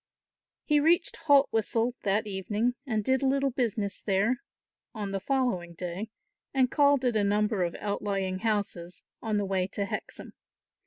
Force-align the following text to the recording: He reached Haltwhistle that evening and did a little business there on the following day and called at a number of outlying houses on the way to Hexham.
He 0.65 0.79
reached 0.79 1.17
Haltwhistle 1.27 1.93
that 2.01 2.25
evening 2.25 2.73
and 2.87 3.03
did 3.03 3.21
a 3.21 3.27
little 3.27 3.51
business 3.51 4.01
there 4.01 4.41
on 4.95 5.11
the 5.11 5.19
following 5.19 5.73
day 5.73 6.09
and 6.55 6.71
called 6.71 7.05
at 7.05 7.15
a 7.15 7.23
number 7.23 7.61
of 7.61 7.75
outlying 7.79 8.39
houses 8.39 9.03
on 9.21 9.37
the 9.37 9.45
way 9.45 9.67
to 9.67 9.85
Hexham. 9.85 10.33